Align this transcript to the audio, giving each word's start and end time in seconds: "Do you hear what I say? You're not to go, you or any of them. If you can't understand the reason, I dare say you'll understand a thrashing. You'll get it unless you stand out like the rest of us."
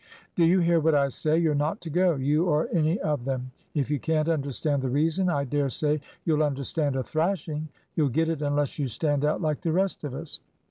"Do 0.35 0.43
you 0.43 0.61
hear 0.61 0.79
what 0.79 0.95
I 0.95 1.09
say? 1.09 1.37
You're 1.37 1.53
not 1.53 1.79
to 1.81 1.91
go, 1.91 2.15
you 2.15 2.45
or 2.47 2.67
any 2.73 2.99
of 3.01 3.23
them. 3.23 3.51
If 3.75 3.91
you 3.91 3.99
can't 3.99 4.27
understand 4.27 4.81
the 4.81 4.89
reason, 4.89 5.29
I 5.29 5.43
dare 5.43 5.69
say 5.69 6.01
you'll 6.25 6.41
understand 6.41 6.95
a 6.95 7.03
thrashing. 7.03 7.69
You'll 7.95 8.09
get 8.09 8.27
it 8.27 8.41
unless 8.41 8.79
you 8.79 8.87
stand 8.87 9.23
out 9.23 9.43
like 9.43 9.61
the 9.61 9.71
rest 9.71 10.03
of 10.03 10.15
us." 10.15 10.39